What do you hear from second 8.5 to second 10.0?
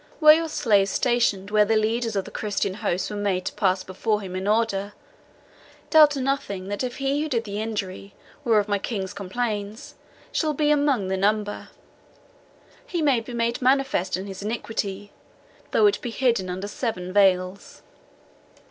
my King complains